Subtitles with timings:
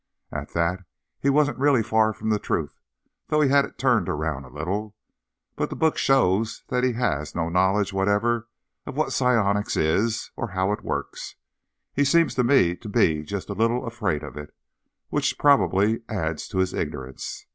[0.31, 0.79] At that,
[1.19, 2.79] he wasn't really far from the truth,
[3.27, 4.95] though he had it turned around a little.
[5.55, 8.47] But the book shows that he has no knowledge whatever
[8.87, 11.35] of what psionics is, or how it works.
[11.93, 14.55] He seems to me to be just a little afraid of it,
[15.09, 17.45] which probably adds to his ignorance.